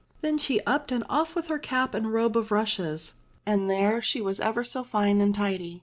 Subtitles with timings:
[0.21, 3.13] Then she upped and off with her cap and robe of rushes,
[3.45, 5.79] and there she was ever so fine and tidy.